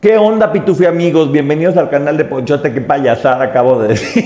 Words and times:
¿Qué 0.00 0.16
onda, 0.16 0.50
Pitufi 0.50 0.86
amigos? 0.86 1.30
Bienvenidos 1.30 1.76
al 1.76 1.90
canal 1.90 2.16
de 2.16 2.24
Ponchote. 2.24 2.72
Qué 2.72 2.80
payasada 2.80 3.44
acabo 3.44 3.82
de 3.82 3.88
decir. 3.88 4.24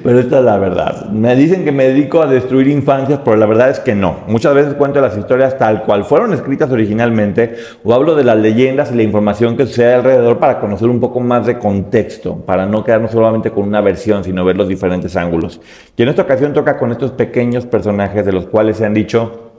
Pero 0.00 0.20
esta 0.20 0.38
es 0.38 0.44
la 0.44 0.58
verdad. 0.58 1.06
Me 1.06 1.34
dicen 1.34 1.64
que 1.64 1.72
me 1.72 1.88
dedico 1.88 2.22
a 2.22 2.28
destruir 2.28 2.68
infancias, 2.68 3.18
pero 3.24 3.36
la 3.36 3.46
verdad 3.46 3.70
es 3.70 3.80
que 3.80 3.96
no. 3.96 4.18
Muchas 4.28 4.54
veces 4.54 4.74
cuento 4.74 5.00
las 5.00 5.18
historias 5.18 5.58
tal 5.58 5.82
cual 5.82 6.04
fueron 6.04 6.32
escritas 6.32 6.70
originalmente 6.70 7.56
o 7.82 7.92
hablo 7.92 8.14
de 8.14 8.22
las 8.22 8.36
leyendas 8.36 8.92
y 8.92 8.94
la 8.94 9.02
información 9.02 9.56
que 9.56 9.66
sucede 9.66 9.94
alrededor 9.94 10.38
para 10.38 10.60
conocer 10.60 10.88
un 10.88 11.00
poco 11.00 11.18
más 11.18 11.44
de 11.44 11.58
contexto, 11.58 12.36
para 12.36 12.64
no 12.64 12.84
quedarnos 12.84 13.10
solamente 13.10 13.50
con 13.50 13.64
una 13.64 13.80
versión, 13.80 14.22
sino 14.22 14.44
ver 14.44 14.56
los 14.56 14.68
diferentes 14.68 15.16
ángulos. 15.16 15.60
Y 15.96 16.02
en 16.04 16.10
esta 16.10 16.22
ocasión 16.22 16.52
toca 16.52 16.78
con 16.78 16.92
estos 16.92 17.10
pequeños 17.10 17.66
personajes 17.66 18.24
de 18.24 18.30
los 18.30 18.46
cuales 18.46 18.76
se 18.76 18.86
han 18.86 18.94
dicho 18.94 19.50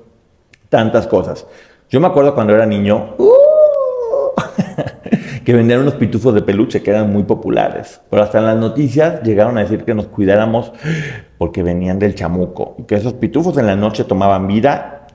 tantas 0.70 1.05
cosas. 1.05 1.45
Yo 1.89 2.00
me 2.00 2.08
acuerdo 2.08 2.33
cuando 2.33 2.55
era 2.55 2.66
niño. 2.66 3.16
¡uh! 3.17 3.33
que 5.45 5.53
vendían 5.53 5.81
unos 5.81 5.95
pitufos 5.95 6.33
de 6.33 6.41
peluche 6.41 6.81
que 6.81 6.91
eran 6.91 7.11
muy 7.11 7.23
populares. 7.23 8.02
Pero 8.09 8.23
hasta 8.23 8.39
en 8.39 8.45
las 8.45 8.57
noticias 8.57 9.21
llegaron 9.23 9.57
a 9.57 9.61
decir 9.61 9.83
que 9.83 9.93
nos 9.93 10.07
cuidáramos 10.07 10.71
porque 11.38 11.63
venían 11.63 11.99
del 11.99 12.15
chamuco. 12.15 12.75
Y 12.80 12.83
que 12.83 12.95
esos 12.95 13.13
pitufos 13.13 13.57
en 13.57 13.67
la 13.67 13.75
noche 13.75 14.03
tomaban 14.03 14.47
vida 14.47 15.07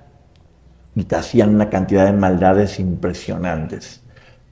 y 0.94 1.04
te 1.04 1.16
hacían 1.16 1.54
una 1.54 1.70
cantidad 1.70 2.06
de 2.06 2.12
maldades 2.12 2.80
impresionantes. 2.80 4.02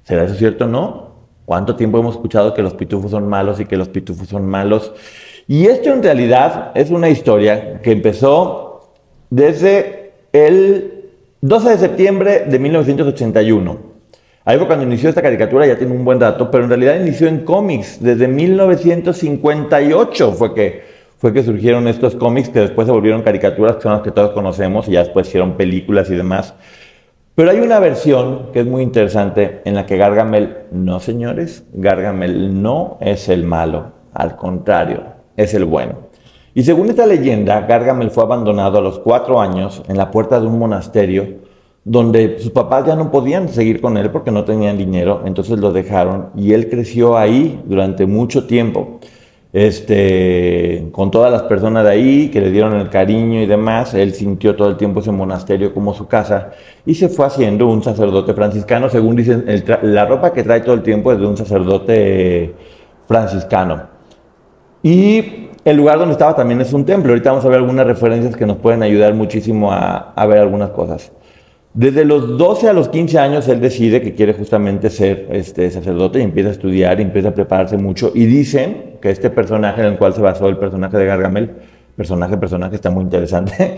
¿Será 0.04 0.24
eso 0.24 0.34
cierto 0.34 0.64
o 0.64 0.68
no? 0.68 1.16
¿Cuánto 1.44 1.76
tiempo 1.76 1.98
hemos 1.98 2.16
escuchado 2.16 2.54
que 2.54 2.62
los 2.62 2.74
pitufos 2.74 3.10
son 3.10 3.28
malos 3.28 3.60
y 3.60 3.66
que 3.66 3.76
los 3.76 3.88
pitufos 3.88 4.28
son 4.28 4.46
malos? 4.46 4.92
Y 5.48 5.66
esto 5.66 5.92
en 5.92 6.02
realidad 6.02 6.72
es 6.74 6.90
una 6.90 7.08
historia 7.08 7.80
que 7.82 7.92
empezó 7.92 8.92
desde 9.30 10.12
el 10.32 11.10
12 11.40 11.68
de 11.70 11.78
septiembre 11.78 12.44
de 12.48 12.58
1981 12.58 13.95
Ahí 14.48 14.58
fue 14.58 14.68
cuando 14.68 14.84
inició 14.84 15.08
esta 15.08 15.22
caricatura, 15.22 15.66
ya 15.66 15.76
tiene 15.76 15.92
un 15.92 16.04
buen 16.04 16.20
dato, 16.20 16.52
pero 16.52 16.62
en 16.62 16.70
realidad 16.70 17.00
inició 17.00 17.26
en 17.26 17.40
cómics. 17.40 17.98
Desde 18.00 18.28
1958 18.28 20.32
fue 20.34 20.54
que, 20.54 20.84
fue 21.18 21.32
que 21.32 21.42
surgieron 21.42 21.88
estos 21.88 22.14
cómics 22.14 22.50
que 22.50 22.60
después 22.60 22.86
se 22.86 22.92
volvieron 22.92 23.22
caricaturas, 23.22 23.74
que 23.74 23.82
son 23.82 23.94
las 23.94 24.02
que 24.02 24.12
todos 24.12 24.30
conocemos, 24.30 24.86
y 24.86 24.92
ya 24.92 25.00
después 25.00 25.26
hicieron 25.26 25.56
películas 25.56 26.08
y 26.10 26.14
demás. 26.14 26.54
Pero 27.34 27.50
hay 27.50 27.58
una 27.58 27.80
versión 27.80 28.52
que 28.52 28.60
es 28.60 28.66
muy 28.66 28.84
interesante 28.84 29.62
en 29.64 29.74
la 29.74 29.84
que 29.84 29.96
Gargamel, 29.96 30.58
no 30.70 31.00
señores, 31.00 31.64
Gargamel 31.72 32.62
no 32.62 32.98
es 33.00 33.28
el 33.28 33.42
malo, 33.42 33.94
al 34.14 34.36
contrario, 34.36 35.02
es 35.36 35.54
el 35.54 35.64
bueno. 35.64 36.06
Y 36.54 36.62
según 36.62 36.88
esta 36.88 37.04
leyenda, 37.04 37.62
Gargamel 37.62 38.12
fue 38.12 38.22
abandonado 38.22 38.78
a 38.78 38.82
los 38.82 39.00
cuatro 39.00 39.40
años 39.40 39.82
en 39.88 39.96
la 39.96 40.12
puerta 40.12 40.38
de 40.38 40.46
un 40.46 40.60
monasterio 40.60 41.45
donde 41.88 42.40
sus 42.40 42.50
papás 42.50 42.84
ya 42.84 42.96
no 42.96 43.12
podían 43.12 43.48
seguir 43.48 43.80
con 43.80 43.96
él 43.96 44.10
porque 44.10 44.32
no 44.32 44.44
tenían 44.44 44.76
dinero, 44.76 45.22
entonces 45.24 45.60
lo 45.60 45.72
dejaron 45.72 46.30
y 46.34 46.52
él 46.52 46.68
creció 46.68 47.16
ahí 47.16 47.62
durante 47.64 48.06
mucho 48.06 48.44
tiempo. 48.48 48.98
Este, 49.52 50.88
con 50.90 51.12
todas 51.12 51.30
las 51.30 51.44
personas 51.44 51.84
de 51.84 51.90
ahí 51.90 52.28
que 52.28 52.40
le 52.40 52.50
dieron 52.50 52.74
el 52.74 52.90
cariño 52.90 53.40
y 53.40 53.46
demás, 53.46 53.94
él 53.94 54.14
sintió 54.14 54.56
todo 54.56 54.68
el 54.68 54.76
tiempo 54.76 54.98
ese 54.98 55.12
monasterio 55.12 55.72
como 55.72 55.94
su 55.94 56.08
casa 56.08 56.50
y 56.84 56.96
se 56.96 57.08
fue 57.08 57.24
haciendo 57.24 57.68
un 57.68 57.84
sacerdote 57.84 58.34
franciscano, 58.34 58.90
según 58.90 59.14
dicen, 59.14 59.44
la 59.82 60.06
ropa 60.06 60.32
que 60.32 60.42
trae 60.42 60.62
todo 60.62 60.74
el 60.74 60.82
tiempo 60.82 61.12
es 61.12 61.20
de 61.20 61.26
un 61.26 61.36
sacerdote 61.36 62.52
franciscano. 63.06 63.82
Y 64.82 65.50
el 65.64 65.76
lugar 65.76 66.00
donde 66.00 66.14
estaba 66.14 66.34
también 66.34 66.60
es 66.60 66.72
un 66.72 66.84
templo. 66.84 67.12
Ahorita 67.12 67.30
vamos 67.30 67.44
a 67.44 67.48
ver 67.48 67.58
algunas 67.58 67.86
referencias 67.86 68.36
que 68.36 68.44
nos 68.44 68.56
pueden 68.56 68.82
ayudar 68.82 69.14
muchísimo 69.14 69.70
a, 69.72 70.12
a 70.16 70.26
ver 70.26 70.40
algunas 70.40 70.70
cosas. 70.70 71.12
Desde 71.76 72.06
los 72.06 72.38
12 72.38 72.70
a 72.70 72.72
los 72.72 72.88
15 72.88 73.18
años 73.18 73.46
él 73.48 73.60
decide 73.60 74.00
que 74.00 74.14
quiere 74.14 74.32
justamente 74.32 74.88
ser 74.88 75.28
este, 75.30 75.70
sacerdote 75.70 76.20
y 76.20 76.22
empieza 76.22 76.48
a 76.48 76.52
estudiar 76.52 76.98
y 77.00 77.02
empieza 77.02 77.28
a 77.28 77.34
prepararse 77.34 77.76
mucho. 77.76 78.12
Y 78.14 78.24
dicen 78.24 78.96
que 79.02 79.10
este 79.10 79.28
personaje 79.28 79.82
en 79.82 79.88
el 79.88 79.98
cual 79.98 80.14
se 80.14 80.22
basó 80.22 80.48
el 80.48 80.56
personaje 80.56 80.96
de 80.96 81.04
Gargamel, 81.04 81.54
personaje, 81.94 82.38
personaje, 82.38 82.76
está 82.76 82.88
muy 82.88 83.04
interesante, 83.04 83.76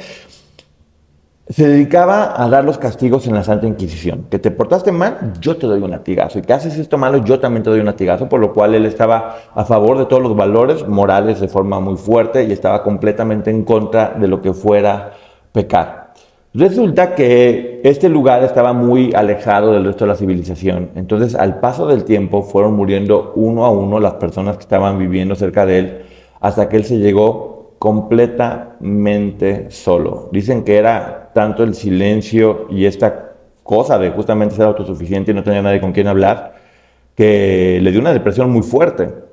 se 1.49 1.67
dedicaba 1.67 2.41
a 2.41 2.49
dar 2.49 2.65
los 2.65 2.79
castigos 2.79 3.27
en 3.27 3.35
la 3.35 3.43
Santa 3.43 3.67
Inquisición. 3.67 4.27
Que 4.31 4.39
te 4.39 4.53
portaste 4.53 4.93
mal, 4.93 5.33
yo 5.41 5.57
te 5.57 5.67
doy 5.67 5.83
un 5.83 5.91
latigazo. 5.91 6.39
Y 6.39 6.43
que 6.43 6.53
haces 6.53 6.79
esto 6.79 6.99
malo, 6.99 7.25
yo 7.25 7.41
también 7.41 7.65
te 7.65 7.71
doy 7.71 7.81
un 7.81 7.87
latigazo. 7.87 8.29
Por 8.29 8.39
lo 8.39 8.53
cual 8.53 8.77
él 8.77 8.87
estaba 8.87 9.39
a 9.53 9.65
favor 9.65 9.99
de 9.99 10.07
todos 10.07 10.23
los 10.23 10.37
valores 10.37 10.87
morales 10.87 11.41
de 11.41 11.49
forma 11.49 11.81
muy 11.81 11.97
fuerte 11.97 12.45
y 12.45 12.53
estaba 12.53 12.85
completamente 12.85 13.51
en 13.51 13.65
contra 13.65 14.11
de 14.11 14.29
lo 14.29 14.41
que 14.41 14.53
fuera 14.53 15.15
pecar. 15.51 16.08
Resulta 16.59 17.15
que 17.15 17.81
este 17.85 18.09
lugar 18.09 18.43
estaba 18.43 18.73
muy 18.73 19.13
alejado 19.15 19.75
del 19.75 19.85
resto 19.85 20.05
de 20.05 20.09
la 20.09 20.17
civilización, 20.17 20.91
entonces 20.97 21.37
al 21.37 21.61
paso 21.61 21.87
del 21.87 22.03
tiempo 22.03 22.43
fueron 22.43 22.75
muriendo 22.75 23.33
uno 23.37 23.65
a 23.65 23.71
uno 23.71 24.01
las 24.01 24.15
personas 24.15 24.57
que 24.57 24.63
estaban 24.63 24.99
viviendo 24.99 25.37
cerca 25.37 25.65
de 25.67 25.79
él, 25.79 26.03
hasta 26.41 26.69
que 26.69 26.77
él 26.79 26.83
se 26.85 26.99
llegó 26.99 27.77
completamente 27.79 29.71
solo. 29.71 30.31
Dicen 30.33 30.65
que 30.65 30.79
era 30.79 31.31
tanto 31.33 31.63
el 31.63 31.77
silencio 31.77 32.67
y 32.71 32.87
esta 32.87 33.35
cosa 33.63 33.97
de 33.97 34.11
justamente 34.11 34.57
ser 34.57 34.67
autosuficiente 34.67 35.31
y 35.31 35.35
no 35.35 35.45
tener 35.45 35.63
nadie 35.63 35.81
con 35.81 35.93
quien 35.93 36.09
hablar, 36.09 36.57
que 37.15 37.79
le 37.81 37.93
dio 37.93 38.01
una 38.01 38.13
depresión 38.13 38.51
muy 38.51 38.63
fuerte. 38.63 39.28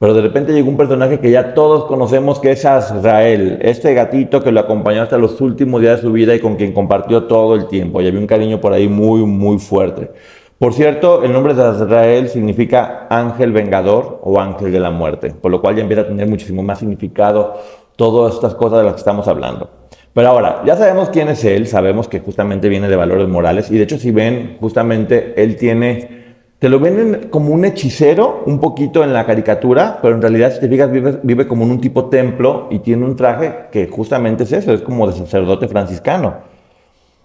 Pero 0.00 0.14
de 0.14 0.22
repente 0.22 0.54
llegó 0.54 0.70
un 0.70 0.78
personaje 0.78 1.20
que 1.20 1.30
ya 1.30 1.52
todos 1.52 1.84
conocemos 1.84 2.38
que 2.40 2.52
es 2.52 2.64
Azrael, 2.64 3.58
este 3.60 3.92
gatito 3.92 4.42
que 4.42 4.50
lo 4.50 4.60
acompañó 4.60 5.02
hasta 5.02 5.18
los 5.18 5.38
últimos 5.42 5.82
días 5.82 5.96
de 5.96 6.08
su 6.08 6.10
vida 6.10 6.34
y 6.34 6.40
con 6.40 6.56
quien 6.56 6.72
compartió 6.72 7.24
todo 7.24 7.54
el 7.54 7.68
tiempo. 7.68 8.00
Y 8.00 8.06
había 8.06 8.18
un 8.18 8.26
cariño 8.26 8.62
por 8.62 8.72
ahí 8.72 8.88
muy, 8.88 9.26
muy 9.26 9.58
fuerte. 9.58 10.10
Por 10.58 10.72
cierto, 10.72 11.22
el 11.22 11.34
nombre 11.34 11.52
de 11.52 11.62
Azrael 11.62 12.30
significa 12.30 13.08
ángel 13.10 13.52
vengador 13.52 14.20
o 14.22 14.40
ángel 14.40 14.72
de 14.72 14.80
la 14.80 14.90
muerte, 14.90 15.34
por 15.34 15.50
lo 15.50 15.60
cual 15.60 15.76
ya 15.76 15.82
empieza 15.82 16.04
a 16.04 16.08
tener 16.08 16.26
muchísimo 16.26 16.62
más 16.62 16.78
significado 16.78 17.58
todas 17.96 18.32
estas 18.36 18.54
cosas 18.54 18.78
de 18.78 18.84
las 18.84 18.94
que 18.94 19.00
estamos 19.00 19.28
hablando. 19.28 19.68
Pero 20.14 20.28
ahora, 20.28 20.62
ya 20.64 20.76
sabemos 20.76 21.10
quién 21.10 21.28
es 21.28 21.44
él, 21.44 21.66
sabemos 21.66 22.08
que 22.08 22.20
justamente 22.20 22.70
viene 22.70 22.88
de 22.88 22.96
valores 22.96 23.28
morales 23.28 23.70
y 23.70 23.76
de 23.76 23.84
hecho 23.84 23.98
si 23.98 24.12
ven, 24.12 24.56
justamente 24.60 25.34
él 25.36 25.56
tiene 25.56 26.19
te 26.60 26.68
lo 26.68 26.78
ven 26.78 27.28
como 27.30 27.54
un 27.54 27.64
hechicero, 27.64 28.42
un 28.44 28.60
poquito 28.60 29.02
en 29.02 29.14
la 29.14 29.24
caricatura, 29.24 29.98
pero 30.02 30.14
en 30.14 30.20
realidad, 30.20 30.52
si 30.52 30.60
te 30.60 30.68
fijas, 30.68 30.90
vive, 31.22 31.48
como 31.48 31.64
en 31.64 31.70
un 31.70 31.80
tipo 31.80 32.10
templo 32.10 32.68
y 32.70 32.80
tiene 32.80 33.06
un 33.06 33.16
traje 33.16 33.68
que 33.72 33.88
justamente 33.88 34.44
es 34.44 34.52
eso, 34.52 34.74
es 34.74 34.82
como 34.82 35.06
de 35.06 35.14
sacerdote 35.14 35.68
franciscano. 35.68 36.34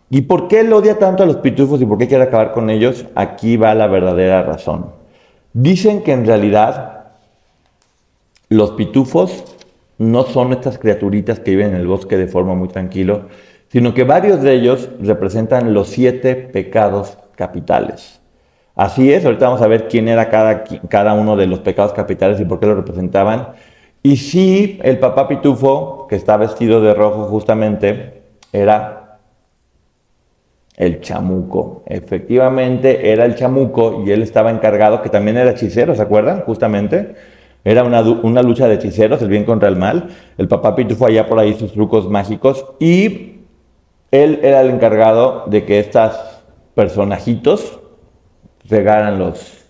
¿Y 0.09 0.21
por 0.21 0.47
qué 0.47 0.61
él 0.61 0.71
odia 0.71 0.99
tanto 0.99 1.23
a 1.23 1.25
los 1.25 1.35
pitufos 1.37 1.81
y 1.81 1.85
por 1.85 1.97
qué 1.97 2.07
quiere 2.07 2.23
acabar 2.23 2.53
con 2.53 2.69
ellos? 2.69 3.07
Aquí 3.13 3.57
va 3.57 3.75
la 3.75 3.87
verdadera 3.87 4.41
razón. 4.41 4.91
Dicen 5.51 6.01
que 6.01 6.13
en 6.13 6.25
realidad 6.25 7.07
los 8.47 8.71
pitufos 8.71 9.43
no 9.97 10.23
son 10.23 10.53
estas 10.53 10.77
criaturitas 10.77 11.41
que 11.41 11.51
viven 11.51 11.71
en 11.71 11.81
el 11.81 11.87
bosque 11.87 12.15
de 12.15 12.27
forma 12.27 12.55
muy 12.55 12.69
tranquilo, 12.69 13.23
sino 13.67 13.93
que 13.93 14.05
varios 14.05 14.41
de 14.41 14.53
ellos 14.53 14.87
representan 15.01 15.73
los 15.73 15.89
siete 15.89 16.35
pecados 16.35 17.17
capitales. 17.35 18.21
Así 18.75 19.13
es, 19.13 19.25
ahorita 19.25 19.45
vamos 19.45 19.61
a 19.61 19.67
ver 19.67 19.87
quién 19.87 20.09
era 20.09 20.29
cada, 20.29 20.65
cada 20.89 21.13
uno 21.13 21.37
de 21.37 21.47
los 21.47 21.59
pecados 21.59 21.93
capitales 21.93 22.39
y 22.41 22.45
por 22.45 22.59
qué 22.59 22.65
lo 22.65 22.75
representaban. 22.75 23.53
Y 24.03 24.17
sí, 24.17 24.79
el 24.83 24.99
papá 24.99 25.27
Pitufo, 25.27 26.07
que 26.07 26.15
está 26.15 26.37
vestido 26.37 26.81
de 26.81 26.93
rojo 26.93 27.25
justamente, 27.25 28.21
era 28.51 29.19
El 30.77 30.99
chamuco. 30.99 31.83
Efectivamente 31.85 33.11
era 33.11 33.23
el 33.25 33.35
chamuco 33.35 34.03
y 34.05 34.11
él 34.11 34.21
estaba 34.21 34.51
encargado, 34.51 35.01
que 35.01 35.09
también 35.09 35.37
era 35.37 35.51
hechicero, 35.51 35.95
¿se 35.95 36.01
acuerdan? 36.01 36.41
Justamente. 36.41 37.15
Era 37.63 37.83
una, 37.83 38.01
una, 38.01 38.43
lucha 38.43 38.67
de 38.67 38.75
hechiceros, 38.75 39.21
el 39.21 39.29
bien 39.29 39.45
contra 39.45 39.69
el 39.69 39.77
mal. 39.77 40.09
El 40.37 40.49
papá 40.49 40.75
Pitufo 40.75 41.07
allá 41.07 41.27
por 41.27 41.39
ahí 41.39 41.53
sus 41.53 41.71
trucos 41.71 42.09
mágicos 42.09 42.65
y 42.79 43.39
él 44.11 44.39
era 44.43 44.61
el 44.61 44.69
encargado 44.69 45.45
de 45.47 45.65
que 45.65 45.79
estos 45.79 46.13
personajitos 46.75 47.79
regaran 48.69 49.19
los, 49.19 49.65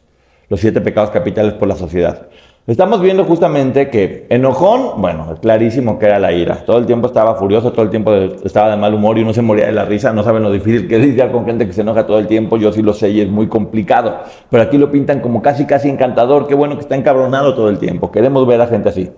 los 0.50 0.60
siete 0.60 0.82
pecados 0.82 1.10
capitales 1.12 1.54
por 1.54 1.68
la 1.68 1.76
sociedad. 1.76 2.28
Estamos 2.68 3.00
viendo 3.00 3.26
justamente 3.26 3.92
que 3.92 4.26
enojón, 4.30 5.00
bueno, 5.00 5.32
es 5.32 5.40
clarísimo 5.40 6.00
que 6.00 6.08
era 6.08 6.18
la 6.18 6.32
ira. 6.32 6.66
Todo 6.66 6.80
el 6.80 6.88
tiempo 6.88 7.06
estaba 7.06 7.36
furioso, 7.36 7.72
todo 7.72 7.84
el 7.84 7.92
tiempo 7.92 8.12
estaba 8.16 8.72
de 8.72 8.76
mal 8.76 8.92
humor 8.92 9.20
y 9.20 9.22
uno 9.22 9.34
se 9.36 9.44
moría 9.44 9.68
de 9.68 9.72
la 9.72 9.86
risa. 9.86 10.12
No 10.14 10.24
saben 10.24 10.42
lo 10.42 10.52
difícil 10.52 10.88
que 10.88 10.96
es 10.96 11.02
lidiar 11.02 11.32
con 11.32 11.46
gente 11.46 11.68
que 11.68 11.74
se 11.74 11.82
enoja 11.82 12.08
todo 12.08 12.18
el 12.18 12.26
tiempo. 12.26 12.58
Yo 12.58 12.72
sí 12.72 12.82
lo 12.82 12.94
sé 12.96 13.12
y 13.12 13.22
es 13.22 13.30
muy 13.30 13.48
complicado. 13.48 14.22
Pero 14.50 14.64
aquí 14.64 14.80
lo 14.80 14.90
pintan 14.90 15.20
como 15.20 15.44
casi, 15.44 15.68
casi 15.68 15.90
encantador. 15.90 16.48
Qué 16.48 16.56
bueno 16.56 16.74
que 16.74 16.82
está 16.82 16.96
encabronado 16.96 17.54
todo 17.54 17.70
el 17.70 17.78
tiempo. 17.78 18.12
Queremos 18.12 18.48
ver 18.48 18.60
a 18.60 18.66
gente 18.66 18.90
así. 18.90 19.12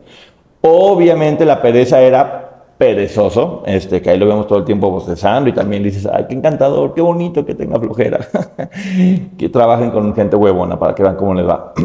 Obviamente 0.59 1.45
la 1.45 1.62
pereza 1.62 2.01
era 2.01 2.46
perezoso, 2.77 3.63
este, 3.65 4.01
que 4.01 4.12
ahí 4.12 4.19
lo 4.19 4.27
vemos 4.27 4.47
todo 4.47 4.59
el 4.59 4.65
tiempo 4.65 4.91
bostezando 4.91 5.50
y 5.50 5.53
también 5.53 5.83
dices, 5.83 6.07
ay, 6.12 6.25
qué 6.29 6.35
encantador, 6.35 6.94
qué 6.94 7.01
bonito 7.01 7.45
que 7.45 7.56
tenga 7.56 7.79
flojera, 7.79 8.19
que 9.38 9.50
trabajen 9.50 9.89
con 9.91 10.13
gente 10.13 10.35
huevona 10.35 10.77
para 10.77 10.94
que 10.94 11.03
vean 11.03 11.15
cómo 11.15 11.33
les 11.33 11.47
va. 11.47 11.74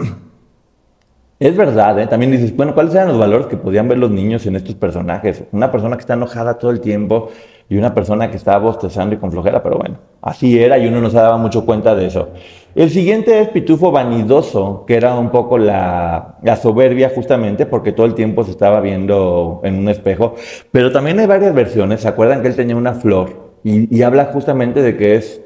Es 1.39 1.57
verdad, 1.57 1.99
¿eh? 1.99 2.07
también 2.07 2.31
dices, 2.31 2.55
bueno, 2.55 2.73
¿cuáles 2.73 2.95
eran 2.95 3.09
los 3.09 3.19
valores 3.19 3.49
que 3.49 3.57
podían 3.57 3.89
ver 3.89 3.99
los 3.99 4.13
niños 4.13 4.47
en 4.47 4.55
estos 4.55 4.77
personajes? 4.77 5.43
Una 5.51 5.73
persona 5.73 5.97
que 5.97 6.03
está 6.03 6.15
enojada 6.15 6.57
todo 6.57 6.71
el 6.71 6.81
tiempo 6.81 7.31
y 7.69 7.77
una 7.77 7.93
persona 7.93 8.31
que 8.31 8.37
está 8.37 8.57
bostezando 8.59 9.17
y 9.17 9.19
con 9.19 9.33
flojera, 9.33 9.61
pero 9.61 9.77
bueno, 9.77 9.99
así 10.21 10.57
era 10.63 10.79
y 10.79 10.87
uno 10.87 11.01
no 11.01 11.11
se 11.11 11.17
daba 11.17 11.37
mucho 11.39 11.67
cuenta 11.67 11.97
de 11.97 12.07
eso. 12.07 12.29
El 12.75 12.89
siguiente 12.89 13.39
es 13.39 13.49
Pitufo 13.49 13.93
Vanidoso, 13.93 14.85
que 14.87 14.95
era 14.95 15.15
un 15.19 15.31
poco 15.31 15.59
la, 15.59 16.39
soberbia 16.61 17.13
justamente 17.15 17.67
porque 17.67 17.93
todo 17.93 18.07
el 18.07 18.15
tiempo 18.15 18.45
se 18.45 18.51
estaba 18.51 18.81
viendo 18.81 19.61
en 19.63 19.79
un 19.79 19.91
espejo, 19.91 20.37
pero 20.71 20.91
también 20.91 21.19
hay 21.21 21.27
varias 21.27 21.55
versiones, 21.55 22.01
¿se 22.01 22.09
acuerdan 22.09 22.41
que 22.41 22.49
él 22.49 22.57
tenía 22.57 22.75
una 22.75 22.95
flor? 22.95 23.53
Y, 23.63 23.95
y 23.95 24.03
habla 24.03 24.27
justamente 24.33 24.81
de 24.81 24.97
que 24.97 25.17
es 25.17 25.43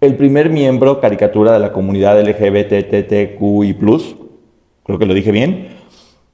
el 0.00 0.14
primer 0.14 0.48
miembro 0.48 1.00
caricatura 1.00 1.52
de 1.52 1.58
la 1.58 1.72
comunidad 1.72 2.20
LGBTTQI+, 2.20 3.76
creo 4.84 4.98
que 4.98 5.06
lo 5.06 5.14
dije 5.14 5.32
bien, 5.32 5.68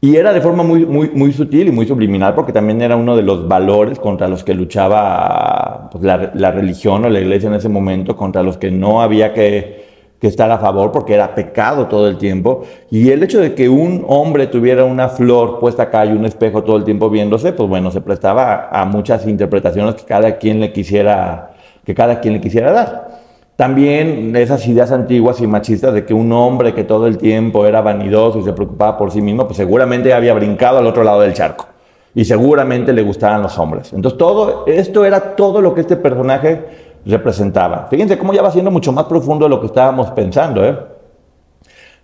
y 0.03 0.17
era 0.17 0.35
de 0.35 0.43
forma 0.43 0.63
muy, 0.63 0.85
muy, 0.85 1.11
muy 1.15 1.33
sutil 1.33 1.69
y 1.69 1.73
muy 1.73 1.87
subliminal 1.87 2.35
porque 2.35 2.53
también 2.53 2.83
era 2.83 2.97
uno 2.97 3.17
de 3.17 3.23
los 3.23 3.49
valores 3.49 3.99
contra 3.99 4.29
los 4.29 4.45
que 4.45 4.55
luchaba 4.55 5.89
pues, 5.91 6.05
la, 6.05 6.31
la, 6.35 6.53
religión 6.53 7.05
o 7.05 7.09
la 7.09 7.21
iglesia 7.21 7.49
en 7.49 7.55
ese 7.55 7.69
momento, 7.69 8.17
contra 8.17 8.43
los 8.43 8.57
que 8.57 8.71
no 8.71 9.03
había 9.03 9.35
que, 9.35 9.90
que, 10.21 10.29
estar 10.29 10.51
a 10.51 10.59
favor 10.59 10.93
porque 10.93 11.15
era 11.15 11.35
pecado 11.35 11.87
todo 11.87 12.09
el 12.09 12.19
tiempo. 12.19 12.63
Y 12.91 13.11
el 13.11 13.23
hecho 13.23 13.41
de 13.41 13.55
que 13.55 13.69
un 13.69 14.05
hombre 14.07 14.47
tuviera 14.47 14.85
una 14.85 15.09
flor 15.09 15.59
puesta 15.59 15.85
acá 15.85 16.05
y 16.05 16.13
un 16.13 16.25
espejo 16.27 16.63
todo 16.63 16.77
el 16.77 16.85
tiempo 16.85 17.09
viéndose, 17.09 17.53
pues 17.53 17.69
bueno, 17.69 17.91
se 17.91 18.01
prestaba 18.01 18.69
a, 18.71 18.85
muchas 18.85 19.27
interpretaciones 19.27 19.95
que 19.95 20.05
cada 20.05 20.37
quien 20.37 20.61
le 20.61 20.73
quisiera, 20.73 21.53
que 21.85 21.95
cada 21.95 22.21
quien 22.21 22.35
le 22.35 22.41
quisiera 22.41 22.73
dar. 22.73 23.11
También 23.57 24.35
esas 24.37 24.67
ideas 24.67 24.91
antiguas 24.91 25.41
y 25.41 25.47
machistas 25.47 25.93
de 25.93 26.07
que 26.07 26.15
un 26.15 26.33
hombre 26.33 26.75
que 26.75 26.85
todo 26.85 27.07
el 27.07 27.19
tiempo 27.19 27.67
era 27.67 27.83
vanidoso 27.83 28.39
y 28.39 28.43
se 28.43 28.55
preocupaba 28.55 28.97
por 28.97 29.11
sí 29.11 29.21
mismo, 29.21 29.45
pues 29.47 29.59
seguramente 29.59 30.15
había 30.15 30.33
brincado 30.33 30.79
al 30.79 30.87
otro 30.87 31.05
lado 31.05 31.21
del 31.21 31.35
charco. 31.35 31.67
Y 32.15 32.25
seguramente 32.25 32.93
le 32.93 33.03
gustaban 33.03 33.43
los 33.43 33.59
hombres. 33.59 33.93
Entonces 33.93 34.19
todo 34.19 34.65
esto 34.67 35.05
era 35.05 35.37
todo 35.37 35.61
lo 35.61 35.75
que 35.75 35.83
este 35.83 35.97
personaje 35.97 36.90
representaba. 37.05 37.87
Fíjense 37.91 38.19
cómo 38.19 38.33
ya 38.33 38.43
va 38.43 38.51
siendo 38.51 38.71
mucho 38.71 38.93
más 38.93 39.05
profundo 39.05 39.47
de 39.47 39.51
lo 39.51 39.61
que 39.61 39.67
estábamos 39.67 40.11
pensando. 40.13 40.65
¿eh? 40.65 40.77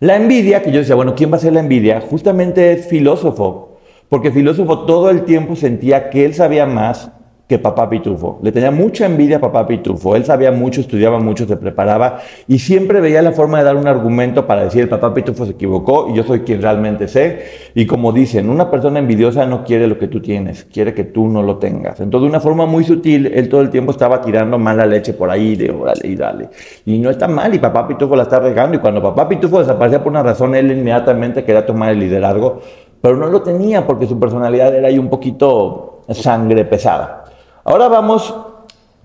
La 0.01 0.17
envidia, 0.17 0.63
que 0.63 0.73
yo 0.73 0.81
decía, 0.81 0.95
bueno, 0.95 1.15
¿quién 1.15 1.33
va 1.33 1.37
a 1.37 1.41
ser 1.41 1.53
la 1.53 1.61
envidia? 1.61 2.01
Justamente 2.01 2.73
es 2.73 2.87
filósofo. 2.87 3.79
Porque 4.09 4.31
filósofo 4.31 4.81
todo 4.81 5.11
el 5.11 5.25
tiempo 5.25 5.57
sentía 5.57 6.11
que 6.11 6.25
él 6.25 6.35
sabía 6.35 6.67
más 6.67 7.11
que 7.49 7.61
papá 7.61 7.89
Pitufo. 7.89 8.41
Le 8.43 8.51
tenía 8.51 8.73
mucha 8.73 9.07
envidia 9.07 9.37
a 9.37 9.41
papá 9.41 9.67
Pitufo. 9.67 10.17
Él 10.17 10.25
sabía 10.25 10.51
mucho, 10.51 10.81
estudiaba 10.81 11.21
mucho, 11.21 11.47
se 11.47 11.57
preparaba 11.57 12.19
y 12.49 12.59
siempre 12.59 13.01
veía 13.01 13.23
la 13.23 13.33
forma 13.33 13.59
de 13.59 13.65
dar 13.65 13.77
un 13.77 13.87
argumento 13.87 14.47
para 14.47 14.65
decir 14.65 14.83
el 14.83 14.89
papá 14.89 15.15
Pitufo 15.15 15.45
se 15.45 15.53
equivocó 15.53 16.09
y 16.11 16.15
yo 16.15 16.25
soy 16.25 16.41
quien 16.41 16.61
realmente 16.61 17.07
sé. 17.07 17.45
Y 17.75 17.87
como 17.87 18.13
dicen, 18.13 18.51
una 18.51 18.69
persona 18.71 18.99
envidiosa 18.99 19.47
no 19.47 19.65
quiere 19.65 19.87
lo 19.87 19.97
que 19.99 20.09
tú 20.09 20.21
tienes, 20.21 20.65
quiere 20.65 20.93
que 20.93 21.05
tú 21.05 21.29
no 21.29 21.43
lo 21.43 21.59
tengas. 21.59 22.01
Entonces, 22.01 22.27
de 22.27 22.31
una 22.31 22.41
forma 22.41 22.67
muy 22.67 22.83
sutil, 22.83 23.27
él 23.27 23.49
todo 23.49 23.61
el 23.61 23.71
tiempo 23.71 23.93
estaba 23.93 24.21
tirando 24.21 24.59
mala 24.59 24.85
leche 24.85 25.13
por 25.13 25.31
ahí, 25.31 25.55
de 25.55 25.71
órale 25.71 26.09
y 26.09 26.17
dale. 26.17 26.49
Y 26.85 26.99
no 26.99 27.11
está 27.11 27.29
mal 27.29 27.55
y 27.55 27.59
papá 27.61 27.87
Pitufo 27.87 28.17
la 28.17 28.25
está 28.25 28.41
regando 28.41 28.77
y 28.77 28.81
cuando 28.81 29.01
papá 29.01 29.29
Pitufo 29.29 29.61
desaparecía 29.61 30.03
por 30.03 30.11
una 30.11 30.25
razón, 30.25 30.57
él 30.57 30.73
inmediatamente 30.73 31.45
quería 31.45 31.65
tomar 31.65 31.91
el 31.91 32.01
liderazgo, 32.01 32.61
pero 33.01 33.17
no 33.17 33.27
lo 33.27 33.43
tenía 33.43 33.87
porque 33.87 34.09
su 34.09 34.19
personalidad 34.19 34.75
era 34.75 34.89
ahí 34.89 34.99
un 34.99 35.09
poquito 35.09 36.03
sangre 36.09 36.65
pesada. 36.65 37.26
Ahora 37.69 37.89
vamos 37.89 38.33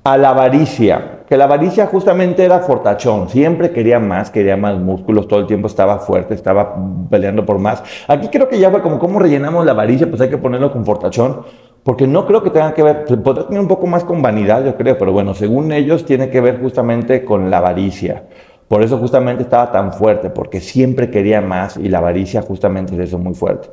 a 0.04 0.18
la 0.19 0.30
avaricia, 0.30 1.22
que 1.28 1.36
la 1.36 1.46
avaricia 1.46 1.88
justamente 1.88 2.46
era 2.46 2.60
fortachón, 2.60 3.28
siempre 3.28 3.72
quería 3.72 4.00
más, 4.00 4.30
quería 4.30 4.56
más 4.56 4.78
músculos, 4.78 5.28
todo 5.28 5.40
el 5.40 5.48
tiempo 5.48 5.66
estaba 5.66 5.98
fuerte, 5.98 6.36
estaba 6.36 6.75
peleando 7.10 7.44
por 7.44 7.58
más. 7.58 7.81
Aquí 8.08 8.28
creo 8.28 8.48
que 8.48 8.60
ya 8.60 8.69
fue 8.69 8.84
como 8.84 9.00
cómo 9.00 9.18
rellenamos 9.18 9.66
la 9.66 9.72
avaricia, 9.72 10.08
pues 10.08 10.22
hay 10.22 10.30
que 10.30 10.38
ponerlo 10.38 10.72
con 10.72 10.86
fortachón, 10.86 11.42
porque 11.81 12.06
no 12.06 12.28
creo 12.28 12.44
que 12.44 12.52
tenga 12.52 12.75
que 12.75 12.84
ver, 12.84 13.06
podría 13.24 13.48
tener 13.48 13.62
un 13.62 13.68
poco 13.68 13.88
más 13.88 14.04
con 14.04 14.22
vanidad, 14.22 14.63
yo 14.63 14.78
creo, 14.78 14.96
pero 14.96 15.12
bueno, 15.12 15.34
según 15.34 15.72
ellos 15.72 16.06
tiene 16.06 16.30
que 16.30 16.40
ver 16.40 16.62
justamente 16.62 17.25
con 17.25 17.50
la 17.50 17.58
avaricia. 17.58 18.25
Por 18.68 18.84
eso 18.84 19.00
justamente 19.00 19.42
estaba 19.42 19.72
tan 19.72 19.92
fuerte, 19.92 20.30
porque 20.30 20.62
siempre 20.62 21.10
quería 21.10 21.42
más 21.42 21.78
y 21.78 21.90
la 21.90 21.98
avaricia 21.98 22.44
justamente 22.44 22.94
es 22.94 23.00
eso 23.00 23.18
muy 23.18 23.34
fuerte. 23.34 23.69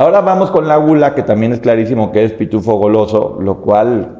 Ahora 0.00 0.22
vamos 0.22 0.50
con 0.50 0.66
la 0.66 0.78
gula, 0.78 1.14
que 1.14 1.22
también 1.22 1.52
es 1.52 1.60
clarísimo 1.60 2.10
que 2.10 2.24
es 2.24 2.32
pitufo 2.32 2.76
goloso, 2.76 3.36
lo 3.38 3.60
cual 3.60 4.19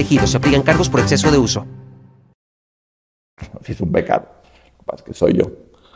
Se 0.03 0.37
aplican 0.37 0.61
cargos 0.61 0.89
por 0.89 0.99
exceso 0.99 1.31
de 1.31 1.37
uso 1.37 1.65
es 3.69 3.81
un 3.81 3.91
pecado, 3.91 4.25
es 4.93 5.01
que 5.01 5.13
soy 5.13 5.33
yo. 5.33 5.45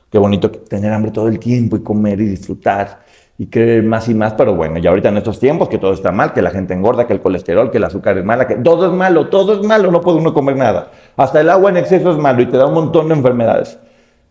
Qué 0.10 0.18
bonito 0.18 0.50
tener 0.50 0.94
hambre 0.94 1.12
todo 1.12 1.28
el 1.28 1.40
tiempo 1.40 1.76
y 1.76 1.82
comer 1.82 2.22
y 2.22 2.26
disfrutar 2.26 3.00
y 3.38 3.48
creer 3.48 3.84
más 3.84 4.08
y 4.08 4.14
más, 4.14 4.34
pero 4.34 4.56
bueno, 4.56 4.78
ya 4.78 4.92
ahorita 4.92 5.10
en 5.10 5.18
estos 5.18 5.40
tiempos 5.40 5.68
que 5.68 5.78
todo 5.78 5.94
está 5.94 6.12
mal, 6.12 6.32
que 6.32 6.42
la 6.42 6.52
gente 6.52 6.74
engorda, 6.74 7.06
que 7.06 7.12
el 7.12 7.22
colesterol, 7.22 7.70
que 7.70 7.78
el 7.78 7.84
azúcar 7.84 8.18
es 8.18 8.24
mala, 8.24 8.48
que 8.48 8.56
todo 8.56 8.86
es 8.86 8.94
malo, 8.94 9.28
todo 9.28 9.60
es 9.60 9.68
malo, 9.68 9.92
no 9.92 10.00
puede 10.00 10.20
uno 10.20 10.34
comer 10.34 10.56
nada. 10.56 10.92
Hasta 11.18 11.42
el 11.42 11.50
agua 11.50 11.70
en 11.70 11.78
exceso 11.78 12.12
es 12.12 12.18
malo 12.18 12.42
y 12.42 12.46
te 12.46 12.56
da 12.56 12.68
un 12.68 12.76
montón 12.76 13.10
de 13.10 13.16
enfermedades. 13.16 13.78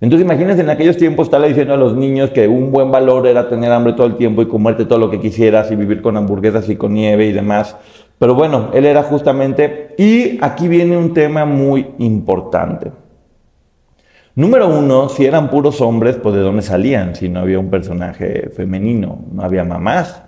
Entonces 0.01 0.25
imagínense 0.25 0.63
en 0.63 0.71
aquellos 0.71 0.97
tiempos 0.97 1.27
estarle 1.27 1.49
diciendo 1.49 1.75
a 1.75 1.77
los 1.77 1.95
niños 1.95 2.31
que 2.31 2.49
un 2.49 2.71
buen 2.71 2.91
valor 2.91 3.27
era 3.27 3.49
tener 3.49 3.71
hambre 3.73 3.93
todo 3.93 4.07
el 4.07 4.17
tiempo 4.17 4.43
y 4.43 4.49
comerte 4.49 4.87
todo 4.87 4.99
lo 4.99 5.11
que 5.11 5.21
quisieras 5.21 5.71
y 5.71 5.77
vivir 5.77 6.01
con 6.01 6.17
hamburguesas 6.17 6.69
y 6.69 6.77
con 6.77 6.95
nieve 6.95 7.27
y 7.27 7.33
demás. 7.33 7.77
Pero 8.19 8.35
bueno, 8.35 8.71
él 8.73 8.85
era 8.85 9.03
justamente... 9.03 9.95
Y 9.99 10.39
aquí 10.43 10.69
viene 10.69 10.97
un 10.97 11.15
tema 11.15 11.45
muy 11.45 11.95
importante. 11.99 12.93
Número 14.37 14.69
uno, 14.69 15.09
si 15.09 15.25
eran 15.25 15.49
puros 15.49 15.81
hombres, 15.81 16.17
pues 16.21 16.35
de 16.35 16.41
dónde 16.41 16.63
salían, 16.63 17.15
si 17.15 17.29
no 17.29 17.41
había 17.41 17.59
un 17.59 17.71
personaje 17.71 18.51
femenino, 18.51 19.21
no 19.31 19.45
había 19.45 19.63
mamás. 19.63 20.23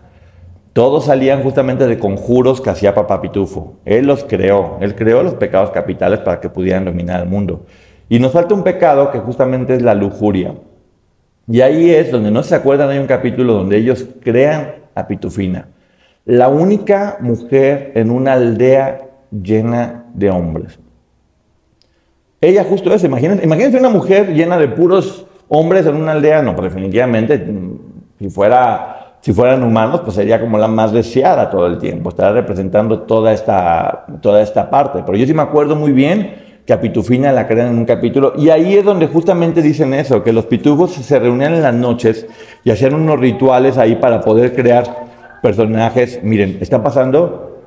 Todos 0.72 1.06
salían 1.06 1.42
justamente 1.42 1.86
de 1.86 1.98
conjuros 1.98 2.60
que 2.60 2.70
hacía 2.70 2.94
Papá 2.94 3.20
Pitufo. 3.20 3.78
Él 3.84 4.06
los 4.06 4.24
creó, 4.24 4.76
él 4.80 4.94
creó 4.94 5.22
los 5.22 5.34
pecados 5.34 5.70
capitales 5.70 6.20
para 6.20 6.38
que 6.38 6.50
pudieran 6.50 6.84
dominar 6.84 7.22
el 7.22 7.28
mundo. 7.28 7.64
Y 8.08 8.18
nos 8.18 8.32
falta 8.32 8.54
un 8.54 8.62
pecado 8.62 9.10
que 9.10 9.18
justamente 9.18 9.74
es 9.74 9.82
la 9.82 9.94
lujuria. 9.94 10.54
Y 11.48 11.60
ahí 11.60 11.90
es 11.90 12.12
donde 12.12 12.30
no 12.30 12.42
se 12.42 12.54
acuerdan, 12.54 12.90
hay 12.90 12.98
un 12.98 13.06
capítulo 13.06 13.54
donde 13.54 13.76
ellos 13.78 14.06
crean 14.22 14.74
a 14.94 15.06
Pitufina, 15.06 15.68
la 16.26 16.48
única 16.48 17.18
mujer 17.20 17.92
en 17.94 18.10
una 18.10 18.34
aldea 18.34 18.98
llena 19.30 20.06
de 20.12 20.28
hombres. 20.28 20.78
Ella 22.40 22.64
justo 22.64 22.92
es, 22.92 23.04
imagínense, 23.04 23.44
imagínense 23.44 23.78
una 23.78 23.88
mujer 23.88 24.34
llena 24.34 24.58
de 24.58 24.68
puros 24.68 25.26
hombres 25.48 25.86
en 25.86 25.94
una 25.94 26.12
aldea, 26.12 26.42
no, 26.42 26.52
definitivamente, 26.54 27.38
mm, 27.38 27.78
si, 28.18 28.28
fuera, 28.28 29.14
si 29.20 29.32
fueran 29.32 29.62
humanos, 29.62 30.00
pues 30.00 30.16
sería 30.16 30.40
como 30.40 30.58
la 30.58 30.66
más 30.66 30.92
deseada 30.92 31.48
todo 31.48 31.66
el 31.68 31.78
tiempo, 31.78 32.08
estaría 32.08 32.32
representando 32.32 33.02
toda 33.02 33.32
esta, 33.32 34.06
toda 34.20 34.42
esta 34.42 34.68
parte. 34.68 35.04
Pero 35.06 35.16
yo 35.16 35.26
sí 35.26 35.32
me 35.32 35.42
acuerdo 35.42 35.76
muy 35.76 35.92
bien 35.92 36.44
que 36.66 36.72
a 36.72 36.80
Pitufina 36.80 37.30
la 37.30 37.46
crean 37.46 37.68
en 37.68 37.78
un 37.78 37.84
capítulo. 37.84 38.32
Y 38.36 38.50
ahí 38.50 38.74
es 38.74 38.84
donde 38.84 39.06
justamente 39.06 39.62
dicen 39.62 39.94
eso, 39.94 40.24
que 40.24 40.32
los 40.32 40.46
pitufos 40.46 40.92
se 40.92 41.18
reunían 41.20 41.54
en 41.54 41.62
las 41.62 41.74
noches 41.74 42.26
y 42.64 42.70
hacían 42.72 42.94
unos 42.94 43.20
rituales 43.20 43.78
ahí 43.78 43.94
para 43.94 44.20
poder 44.20 44.52
crear 44.52 45.06
personajes. 45.46 46.18
Miren, 46.24 46.58
están 46.60 46.82
pasando 46.82 47.60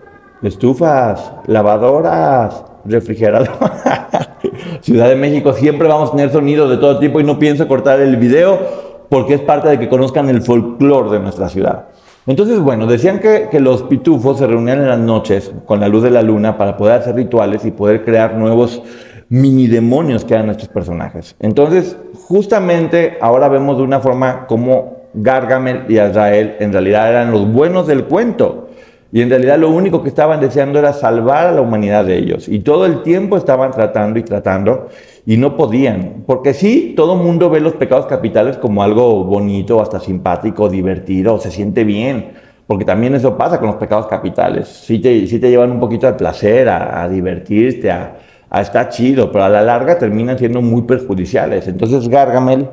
estufas, 0.44 1.32
lavadoras, 1.48 2.66
refrigeradoras. 2.84 4.30
Ciudad 4.82 5.08
de 5.08 5.16
México, 5.16 5.54
siempre 5.54 5.88
vamos 5.88 6.10
a 6.10 6.12
tener 6.12 6.30
sonidos 6.30 6.70
de 6.70 6.76
todo 6.76 7.00
tipo 7.00 7.22
y 7.22 7.24
no 7.24 7.40
pienso 7.40 7.70
cortar 7.70 8.02
el 8.02 8.18
video 8.18 8.60
porque 9.08 9.36
es 9.36 9.40
parte 9.40 9.70
de 9.70 9.80
que 9.80 9.88
conozcan 9.88 10.28
el 10.28 10.42
folclore 10.42 11.10
de 11.10 11.20
nuestra 11.20 11.48
ciudad. 11.48 11.86
Entonces, 12.28 12.60
bueno, 12.60 12.86
decían 12.86 13.20
que, 13.20 13.48
que, 13.50 13.62
los 13.62 13.84
pitufos 13.84 14.40
se 14.40 14.46
reunían 14.46 14.80
en 14.80 14.90
las 14.90 15.00
noches 15.00 15.54
con 15.66 15.80
la 15.80 15.88
luz 15.88 16.04
de 16.04 16.12
la 16.12 16.22
luna 16.22 16.58
para 16.58 16.76
poder 16.76 17.00
hacer 17.00 17.16
rituales 17.16 17.64
y 17.64 17.72
poder 17.72 18.04
crear 18.04 18.36
nuevos 18.36 18.84
mini 19.30 19.68
demonios 19.68 20.26
que 20.26 20.34
eran 20.34 20.48
nuestros 20.48 20.68
personajes. 20.68 21.38
Entonces, 21.40 21.96
justamente 22.28 23.18
ahora 23.22 23.48
vemos 23.48 23.78
de 23.78 23.84
una 23.84 24.02
forma 24.02 24.48
como 24.48 24.99
Gargamel 25.14 25.86
y 25.88 25.98
Azrael 25.98 26.56
en 26.60 26.72
realidad 26.72 27.10
eran 27.10 27.32
los 27.32 27.52
buenos 27.52 27.88
del 27.88 28.06
cuento. 28.06 28.70
Y 29.12 29.22
en 29.22 29.30
realidad 29.30 29.58
lo 29.58 29.72
único 29.72 30.04
que 30.04 30.10
estaban 30.10 30.40
deseando 30.40 30.78
era 30.78 30.94
salvar 30.94 31.48
a 31.48 31.52
la 31.52 31.62
humanidad 31.62 32.06
de 32.06 32.18
ellos. 32.18 32.48
Y 32.48 32.60
todo 32.60 32.86
el 32.86 33.02
tiempo 33.02 33.38
estaban 33.38 33.72
tratando 33.72 34.20
y 34.20 34.24
tratando 34.24 34.90
y 35.26 35.38
no 35.38 35.58
podían. 35.58 36.24
Porque 36.28 36.54
sí, 36.54 36.94
todo 36.96 37.16
mundo 37.16 37.50
ve 37.50 37.60
los 37.60 37.74
pecados 37.74 38.06
capitales 38.06 38.58
como 38.58 38.84
algo 38.84 39.24
bonito, 39.24 39.82
hasta 39.82 40.00
simpático, 40.00 40.70
divertido, 40.70 41.40
se 41.40 41.50
siente 41.50 41.84
bien. 41.84 42.34
Porque 42.68 42.86
también 42.86 43.16
eso 43.16 43.36
pasa 43.36 43.58
con 43.58 43.70
los 43.70 43.78
pecados 43.78 44.06
capitales. 44.06 44.68
Sí 44.68 45.00
te, 45.00 45.26
te 45.26 45.50
llevan 45.50 45.72
un 45.72 45.80
poquito 45.80 46.08
al 46.08 46.16
placer, 46.16 46.70
a, 46.70 47.10
divertirte, 47.10 47.90
a, 47.90 48.16
a 48.48 48.62
estar 48.62 48.90
chido, 48.90 49.32
pero 49.32 49.44
a 49.44 49.50
la 49.50 49.64
larga 49.64 49.98
terminan 49.98 50.38
siendo 50.38 50.62
muy 50.62 50.84
perjudiciales. 50.84 51.68
Entonces 51.68 52.08
Gargamel 52.08 52.68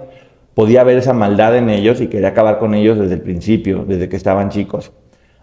podía 0.56 0.84
ver 0.84 0.96
esa 0.96 1.12
maldad 1.12 1.54
en 1.54 1.68
ellos 1.68 2.00
y 2.00 2.06
quería 2.06 2.28
acabar 2.28 2.58
con 2.58 2.72
ellos 2.72 2.98
desde 2.98 3.16
el 3.16 3.20
principio, 3.20 3.84
desde 3.86 4.08
que 4.08 4.16
estaban 4.16 4.48
chicos. 4.48 4.90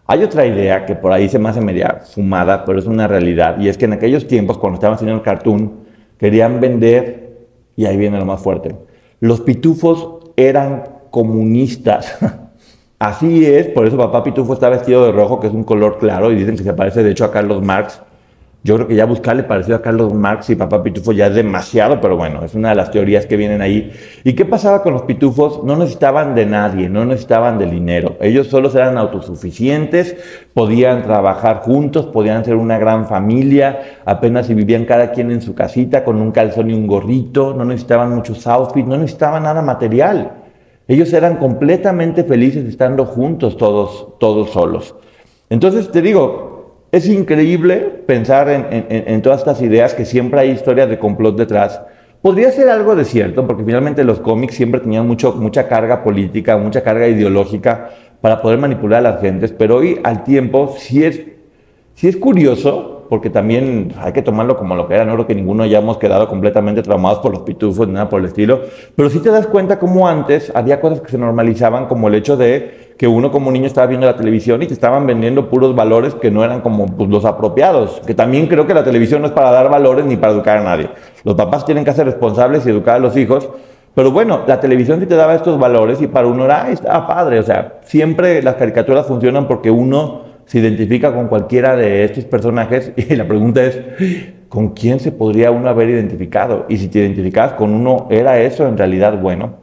Hay 0.07 0.23
otra 0.23 0.43
idea 0.43 0.87
que 0.87 0.95
por 0.95 1.11
ahí 1.11 1.29
se 1.29 1.37
me 1.37 1.49
hace 1.49 1.61
media 1.61 2.01
fumada, 2.03 2.65
pero 2.65 2.79
es 2.79 2.87
una 2.87 3.07
realidad, 3.07 3.59
y 3.59 3.69
es 3.69 3.77
que 3.77 3.85
en 3.85 3.93
aquellos 3.93 4.25
tiempos, 4.25 4.57
cuando 4.57 4.77
estaban 4.77 4.95
haciendo 4.95 5.15
el 5.15 5.21
cartoon, 5.21 5.81
querían 6.17 6.59
vender, 6.59 7.45
y 7.75 7.85
ahí 7.85 7.95
viene 7.95 8.17
lo 8.17 8.25
más 8.25 8.41
fuerte, 8.41 8.75
los 9.19 9.39
pitufos 9.41 10.31
eran 10.35 10.83
comunistas. 11.11 12.17
Así 12.97 13.45
es, 13.45 13.67
por 13.67 13.85
eso 13.85 13.95
papá 13.95 14.23
pitufo 14.23 14.53
está 14.53 14.67
vestido 14.67 15.05
de 15.05 15.11
rojo, 15.11 15.39
que 15.39 15.45
es 15.45 15.53
un 15.53 15.63
color 15.63 15.99
claro, 15.99 16.31
y 16.31 16.35
dicen 16.35 16.57
que 16.57 16.63
se 16.63 16.73
parece 16.73 17.03
de 17.03 17.11
hecho 17.11 17.25
a 17.25 17.31
Carlos 17.31 17.61
Marx, 17.61 18.01
yo 18.65 18.75
creo 18.75 18.87
que 18.87 18.95
ya 18.95 19.05
buscarle 19.05 19.43
parecido 19.43 19.75
a 19.75 19.81
Carlos 19.81 20.13
Marx 20.13 20.49
y 20.49 20.55
Papá 20.55 20.81
Pitufo 20.81 21.11
ya 21.11 21.27
es 21.27 21.35
demasiado, 21.35 21.99
pero 21.99 22.15
bueno, 22.15 22.45
es 22.45 22.55
una 22.55 22.69
de 22.69 22.75
las 22.75 22.91
teorías 22.91 23.25
que 23.25 23.35
vienen 23.35 23.61
ahí. 23.61 23.91
¿Y 24.23 24.33
qué 24.33 24.45
pasaba 24.45 24.81
con 24.81 24.93
los 24.93 25.01
pitufos? 25.01 25.65
No 25.65 25.75
necesitaban 25.75 26.33
de 26.33 26.45
nadie, 26.45 26.87
no 26.87 27.03
necesitaban 27.03 27.57
de 27.57 27.65
dinero. 27.65 28.15
Ellos 28.21 28.47
solos 28.47 28.73
eran 28.75 28.97
autosuficientes, 28.97 30.15
podían 30.53 31.03
trabajar 31.03 31.57
juntos, 31.57 32.05
podían 32.05 32.45
ser 32.45 32.55
una 32.55 32.77
gran 32.77 33.05
familia, 33.05 33.99
apenas 34.05 34.47
si 34.47 34.53
vivían 34.53 34.85
cada 34.85 35.11
quien 35.11 35.29
en 35.31 35.41
su 35.41 35.53
casita 35.53 36.05
con 36.05 36.21
un 36.21 36.31
calzón 36.31 36.69
y 36.69 36.73
un 36.73 36.87
gorrito, 36.87 37.53
no 37.53 37.65
necesitaban 37.65 38.15
muchos 38.15 38.47
outfits, 38.47 38.87
no 38.87 38.95
necesitaban 38.95 39.43
nada 39.43 39.61
material. 39.61 40.31
Ellos 40.87 41.11
eran 41.11 41.35
completamente 41.35 42.23
felices 42.23 42.63
estando 42.63 43.03
juntos 43.03 43.57
todos, 43.57 44.17
todos 44.19 44.51
solos. 44.51 44.95
Entonces 45.49 45.91
te 45.91 46.01
digo, 46.01 46.52
es 46.93 47.09
increíble 47.09 47.91
pensar 48.05 48.47
en, 48.49 49.21
todas 49.23 49.39
estas 49.39 49.63
ideas 49.63 49.95
que 49.95 50.05
siempre 50.05 50.39
hay 50.39 50.51
historias 50.51 50.87
de 50.87 50.99
complot 50.99 51.35
detrás. 51.35 51.81
Podría 52.21 52.51
ser 52.51 52.69
algo 52.69 52.95
de 52.95 53.03
cierto, 53.03 53.47
porque 53.47 53.63
finalmente 53.63 54.03
los 54.03 54.19
cómics 54.19 54.53
siempre 54.53 54.79
tenían 54.79 55.07
mucho, 55.07 55.33
mucha 55.33 55.67
carga 55.67 56.03
política, 56.03 56.55
mucha 56.55 56.83
carga 56.83 57.07
ideológica 57.07 57.89
para 58.21 58.43
poder 58.43 58.59
manipular 58.59 58.99
a 58.99 59.09
las 59.09 59.21
gentes, 59.21 59.51
pero 59.51 59.77
hoy 59.77 59.99
al 60.03 60.23
tiempo 60.23 60.75
sí 60.77 61.03
es, 61.03 61.19
sí 61.95 62.07
es 62.09 62.15
curioso 62.15 62.92
porque 63.09 63.29
también 63.29 63.93
hay 63.97 64.13
que 64.13 64.21
tomarlo 64.21 64.57
como 64.57 64.75
lo 64.75 64.87
que 64.87 64.95
era, 64.95 65.05
no 65.05 65.13
creo 65.13 65.27
que 65.27 65.35
ninguno 65.35 65.63
hayamos 65.63 65.97
quedado 65.97 66.27
completamente 66.27 66.81
traumados 66.81 67.19
por 67.19 67.31
los 67.31 67.41
pitufos 67.41 67.87
ni 67.87 67.93
nada 67.93 68.09
por 68.09 68.19
el 68.19 68.27
estilo, 68.27 68.61
pero 68.95 69.09
sí 69.09 69.19
te 69.19 69.29
das 69.29 69.47
cuenta 69.47 69.79
como 69.79 70.07
antes 70.07 70.51
había 70.55 70.81
cosas 70.81 71.01
que 71.01 71.11
se 71.11 71.17
normalizaban, 71.17 71.87
como 71.87 72.07
el 72.07 72.15
hecho 72.15 72.37
de 72.37 72.93
que 72.97 73.07
uno 73.07 73.31
como 73.31 73.51
niño 73.51 73.67
estaba 73.67 73.87
viendo 73.87 74.05
la 74.05 74.15
televisión 74.15 74.61
y 74.61 74.67
te 74.67 74.73
estaban 74.73 75.05
vendiendo 75.05 75.49
puros 75.49 75.75
valores 75.75 76.15
que 76.15 76.31
no 76.31 76.43
eran 76.43 76.61
como 76.61 76.85
pues, 76.85 77.09
los 77.09 77.25
apropiados, 77.25 78.01
que 78.05 78.13
también 78.13 78.47
creo 78.47 78.67
que 78.67 78.73
la 78.73 78.83
televisión 78.83 79.21
no 79.21 79.27
es 79.27 79.33
para 79.33 79.51
dar 79.51 79.69
valores 79.69 80.05
ni 80.05 80.15
para 80.15 80.33
educar 80.33 80.57
a 80.57 80.63
nadie. 80.63 80.89
Los 81.23 81.35
papás 81.35 81.65
tienen 81.65 81.85
que 81.85 81.93
ser 81.93 82.05
responsables 82.05 82.65
y 82.65 82.69
educar 82.69 82.95
a 82.95 82.99
los 82.99 83.17
hijos, 83.17 83.49
pero 83.95 84.11
bueno, 84.11 84.41
la 84.47 84.59
televisión 84.59 84.99
sí 84.99 85.05
te 85.05 85.15
daba 85.15 85.35
estos 85.35 85.59
valores 85.59 86.01
y 86.01 86.07
para 86.07 86.27
uno 86.27 86.45
era, 86.45 86.69
estaba 86.69 87.05
padre, 87.07 87.39
o 87.39 87.43
sea, 87.43 87.79
siempre 87.83 88.41
las 88.41 88.55
caricaturas 88.55 89.05
funcionan 89.05 89.47
porque 89.47 89.69
uno 89.69 90.22
se 90.53 90.59
identifica 90.59 91.11
con 91.11 91.29
cualquiera 91.29 91.75
de 91.75 92.03
estos 92.03 92.25
personajes 92.25 92.91
y 92.95 93.15
la 93.15 93.27
pregunta 93.27 93.63
es, 93.63 93.81
¿con 94.49 94.75
quién 94.75 94.99
se 94.99 95.11
podría 95.11 95.49
uno 95.49 95.67
haber 95.67 95.89
identificado? 95.89 96.67
Y 96.69 96.77
si 96.77 96.89
te 96.89 96.99
identificabas 96.99 97.53
con 97.53 97.73
uno, 97.73 98.05
¿era 98.11 98.39
eso 98.39 98.67
en 98.67 98.77
realidad 98.77 99.19
bueno? 99.19 99.55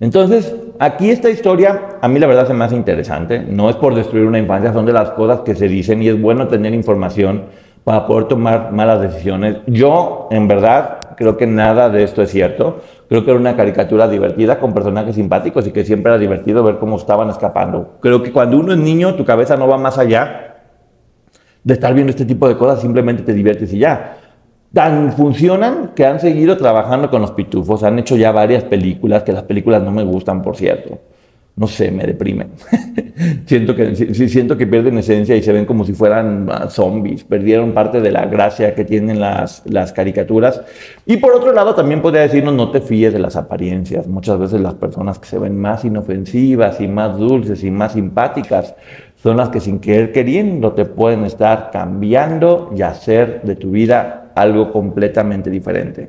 Entonces, 0.00 0.56
aquí 0.78 1.10
esta 1.10 1.28
historia 1.28 1.98
a 2.00 2.08
mí 2.08 2.18
la 2.18 2.26
verdad 2.26 2.46
se 2.46 2.54
me 2.54 2.64
hace 2.64 2.76
interesante. 2.76 3.40
No 3.40 3.68
es 3.68 3.76
por 3.76 3.94
destruir 3.94 4.24
una 4.24 4.38
infancia, 4.38 4.72
son 4.72 4.86
de 4.86 4.94
las 4.94 5.10
cosas 5.10 5.40
que 5.40 5.54
se 5.54 5.68
dicen 5.68 6.02
y 6.02 6.08
es 6.08 6.18
bueno 6.18 6.48
tener 6.48 6.72
información 6.72 7.42
para 7.84 8.06
poder 8.06 8.24
tomar 8.24 8.72
malas 8.72 9.02
decisiones. 9.02 9.58
Yo, 9.66 10.28
en 10.30 10.48
verdad, 10.48 10.97
creo 11.18 11.36
que 11.36 11.46
nada 11.46 11.90
de 11.90 12.04
esto 12.04 12.22
es 12.22 12.30
cierto. 12.30 12.80
Creo 13.08 13.24
que 13.24 13.32
era 13.32 13.40
una 13.40 13.56
caricatura 13.56 14.08
divertida 14.08 14.60
con 14.60 14.72
personajes 14.72 15.16
simpáticos 15.16 15.66
y 15.66 15.72
que 15.72 15.84
siempre 15.84 16.12
era 16.12 16.18
divertido 16.18 16.62
ver 16.62 16.78
cómo 16.78 16.96
estaban 16.96 17.28
escapando. 17.28 17.98
Creo 18.00 18.22
que 18.22 18.32
cuando 18.32 18.56
uno 18.56 18.72
es 18.72 18.78
niño, 18.78 19.16
tu 19.16 19.24
cabeza 19.24 19.56
no 19.56 19.66
va 19.66 19.76
más 19.76 19.98
allá 19.98 20.62
de 21.64 21.74
estar 21.74 21.92
viendo 21.92 22.10
este 22.10 22.24
tipo 22.24 22.48
de 22.48 22.56
cosas, 22.56 22.80
simplemente 22.80 23.24
te 23.24 23.34
diviertes 23.34 23.72
y 23.72 23.80
ya. 23.80 24.16
Tan 24.72 25.12
funcionan 25.12 25.92
que 25.96 26.06
han 26.06 26.20
seguido 26.20 26.56
trabajando 26.56 27.10
con 27.10 27.20
los 27.20 27.32
pitufos, 27.32 27.82
han 27.82 27.98
hecho 27.98 28.16
ya 28.16 28.30
varias 28.30 28.62
películas, 28.64 29.24
que 29.24 29.32
las 29.32 29.42
películas 29.42 29.82
no 29.82 29.90
me 29.90 30.04
gustan, 30.04 30.40
por 30.40 30.56
cierto 30.56 30.98
no 31.58 31.66
sé, 31.66 31.90
me 31.90 32.04
deprimen. 32.04 32.52
siento, 33.46 33.74
que, 33.74 33.94
siento 33.96 34.56
que 34.56 34.66
pierden 34.66 34.96
esencia 34.98 35.36
y 35.36 35.42
se 35.42 35.52
ven 35.52 35.64
como 35.66 35.84
si 35.84 35.92
fueran 35.92 36.48
ah, 36.50 36.70
zombies, 36.70 37.24
perdieron 37.24 37.72
parte 37.72 38.00
de 38.00 38.12
la 38.12 38.26
gracia 38.26 38.76
que 38.76 38.84
tienen 38.84 39.18
las, 39.18 39.62
las 39.66 39.92
caricaturas. 39.92 40.62
Y 41.04 41.16
por 41.16 41.34
otro 41.34 41.52
lado, 41.52 41.74
también 41.74 42.00
podría 42.00 42.22
decirnos, 42.22 42.54
no 42.54 42.70
te 42.70 42.80
fíes 42.80 43.12
de 43.12 43.18
las 43.18 43.34
apariencias. 43.34 44.06
Muchas 44.06 44.38
veces 44.38 44.60
las 44.60 44.74
personas 44.74 45.18
que 45.18 45.26
se 45.26 45.38
ven 45.38 45.58
más 45.58 45.84
inofensivas 45.84 46.80
y 46.80 46.86
más 46.86 47.18
dulces 47.18 47.64
y 47.64 47.72
más 47.72 47.94
simpáticas 47.94 48.76
son 49.16 49.36
las 49.36 49.48
que 49.48 49.58
sin 49.58 49.80
querer 49.80 50.12
queriendo 50.12 50.72
te 50.74 50.84
pueden 50.84 51.24
estar 51.24 51.70
cambiando 51.72 52.70
y 52.76 52.82
hacer 52.82 53.42
de 53.42 53.56
tu 53.56 53.72
vida 53.72 54.30
algo 54.36 54.72
completamente 54.72 55.50
diferente. 55.50 56.08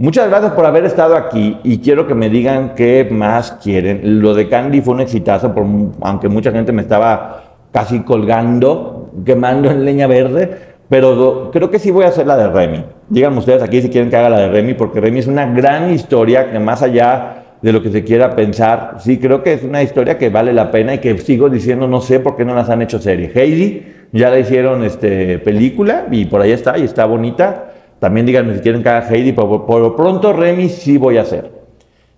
Muchas 0.00 0.28
gracias 0.28 0.52
por 0.52 0.64
haber 0.64 0.84
estado 0.84 1.16
aquí 1.16 1.58
y 1.64 1.78
quiero 1.78 2.06
que 2.06 2.14
me 2.14 2.30
digan 2.30 2.76
qué 2.76 3.08
más 3.10 3.58
quieren. 3.60 4.22
Lo 4.22 4.32
de 4.32 4.48
Candy 4.48 4.80
fue 4.80 4.94
un 4.94 5.00
exitazo, 5.00 5.52
por, 5.52 5.66
aunque 6.02 6.28
mucha 6.28 6.52
gente 6.52 6.70
me 6.70 6.82
estaba 6.82 7.56
casi 7.72 8.02
colgando, 8.04 9.10
quemando 9.26 9.68
en 9.68 9.84
leña 9.84 10.06
verde, 10.06 10.56
pero 10.88 11.50
creo 11.52 11.68
que 11.68 11.80
sí 11.80 11.90
voy 11.90 12.04
a 12.04 12.08
hacer 12.08 12.28
la 12.28 12.36
de 12.36 12.46
Remy. 12.46 12.84
Díganme 13.08 13.38
ustedes 13.38 13.60
aquí 13.60 13.82
si 13.82 13.88
quieren 13.88 14.08
que 14.08 14.16
haga 14.16 14.30
la 14.30 14.38
de 14.38 14.48
Remy, 14.50 14.74
porque 14.74 15.00
Remy 15.00 15.18
es 15.18 15.26
una 15.26 15.46
gran 15.46 15.90
historia 15.90 16.48
que 16.52 16.60
más 16.60 16.80
allá 16.80 17.42
de 17.60 17.72
lo 17.72 17.82
que 17.82 17.90
se 17.90 18.04
quiera 18.04 18.36
pensar, 18.36 18.98
sí 19.00 19.18
creo 19.18 19.42
que 19.42 19.52
es 19.52 19.64
una 19.64 19.82
historia 19.82 20.16
que 20.16 20.30
vale 20.30 20.52
la 20.52 20.70
pena 20.70 20.94
y 20.94 20.98
que 20.98 21.18
sigo 21.18 21.50
diciendo 21.50 21.88
no 21.88 22.00
sé 22.00 22.20
por 22.20 22.36
qué 22.36 22.44
no 22.44 22.54
las 22.54 22.70
han 22.70 22.82
hecho 22.82 23.00
serie. 23.00 23.32
Heidi 23.34 23.82
ya 24.12 24.30
la 24.30 24.38
hicieron 24.38 24.84
este, 24.84 25.40
película 25.40 26.06
y 26.08 26.26
por 26.26 26.40
ahí 26.40 26.52
está 26.52 26.78
y 26.78 26.84
está 26.84 27.04
bonita. 27.04 27.67
También 27.98 28.26
díganme 28.26 28.54
si 28.54 28.60
quieren 28.60 28.82
que 28.82 28.88
haga 28.88 29.08
Heidi, 29.08 29.32
pero 29.32 29.66
por 29.66 29.80
lo 29.80 29.96
pronto 29.96 30.32
Remy 30.32 30.68
sí 30.68 30.98
voy 30.98 31.18
a 31.18 31.22
hacer. 31.22 31.50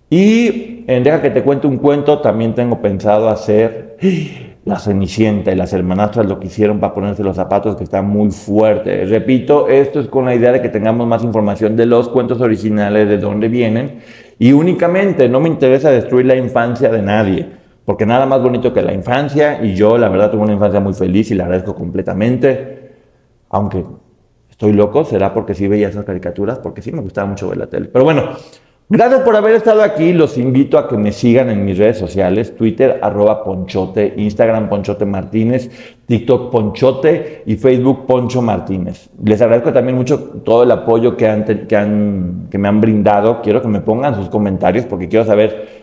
Y 0.09 0.83
en 0.87 1.03
Deja 1.03 1.21
que 1.21 1.29
te 1.29 1.41
cuente 1.41 1.67
un 1.67 1.77
cuento, 1.77 2.19
también 2.19 2.53
tengo 2.53 2.81
pensado 2.81 3.29
hacer 3.29 3.97
La 4.65 4.77
Cenicienta 4.77 5.51
y 5.51 5.55
las 5.55 5.73
hermanastras 5.73 6.25
lo 6.25 6.39
que 6.39 6.47
hicieron 6.47 6.79
para 6.79 6.93
ponerse 6.93 7.23
los 7.23 7.35
zapatos, 7.35 7.75
que 7.75 7.83
está 7.83 8.01
muy 8.01 8.29
fuerte. 8.29 9.05
Repito, 9.05 9.69
esto 9.69 9.99
es 9.99 10.07
con 10.07 10.25
la 10.25 10.35
idea 10.35 10.51
de 10.51 10.61
que 10.61 10.69
tengamos 10.69 11.07
más 11.07 11.23
información 11.23 11.75
de 11.75 11.85
los 11.85 12.09
cuentos 12.09 12.41
originales, 12.41 13.07
de 13.07 13.17
dónde 13.17 13.47
vienen. 13.47 13.99
Y 14.37 14.51
únicamente 14.51 15.29
no 15.29 15.39
me 15.39 15.49
interesa 15.49 15.91
destruir 15.91 16.25
la 16.25 16.35
infancia 16.35 16.89
de 16.89 17.01
nadie, 17.01 17.47
porque 17.85 18.05
nada 18.05 18.25
más 18.25 18.41
bonito 18.41 18.73
que 18.73 18.81
la 18.81 18.93
infancia, 18.93 19.63
y 19.63 19.75
yo 19.75 19.97
la 19.97 20.09
verdad 20.09 20.29
tuve 20.29 20.43
una 20.43 20.53
infancia 20.53 20.79
muy 20.79 20.93
feliz 20.93 21.31
y 21.31 21.35
la 21.35 21.45
agradezco 21.45 21.73
completamente, 21.73 22.91
aunque 23.49 23.83
estoy 24.61 24.73
loco, 24.73 25.03
será 25.03 25.33
porque 25.33 25.55
sí 25.55 25.67
veía 25.67 25.89
esas 25.89 26.05
caricaturas, 26.05 26.59
porque 26.59 26.83
sí 26.83 26.91
me 26.91 27.01
gustaba 27.01 27.27
mucho 27.27 27.49
ver 27.49 27.57
la 27.57 27.65
tele. 27.67 27.89
Pero 27.91 28.05
bueno, 28.05 28.35
Gracias 28.93 29.21
por 29.21 29.37
haber 29.37 29.55
estado 29.55 29.83
aquí. 29.83 30.11
Los 30.11 30.37
invito 30.37 30.77
a 30.77 30.89
que 30.89 30.97
me 30.97 31.13
sigan 31.13 31.49
en 31.49 31.63
mis 31.63 31.77
redes 31.77 31.97
sociales, 31.97 32.57
Twitter, 32.57 32.99
arroba 33.01 33.41
Ponchote, 33.41 34.15
Instagram 34.17 34.67
Ponchote 34.67 35.05
Martínez, 35.05 35.71
TikTok 36.07 36.51
Ponchote 36.51 37.43
y 37.45 37.55
Facebook 37.55 38.05
Poncho 38.05 38.41
Martínez. 38.41 39.09
Les 39.23 39.41
agradezco 39.41 39.71
también 39.71 39.95
mucho 39.95 40.19
todo 40.43 40.63
el 40.63 40.71
apoyo 40.71 41.15
que, 41.15 41.25
han, 41.25 41.45
que, 41.45 41.75
han, 41.77 42.47
que 42.51 42.57
me 42.57 42.67
han 42.67 42.81
brindado. 42.81 43.41
Quiero 43.41 43.61
que 43.61 43.69
me 43.69 43.79
pongan 43.79 44.15
sus 44.15 44.27
comentarios 44.27 44.85
porque 44.85 45.07
quiero 45.07 45.23
saber 45.23 45.80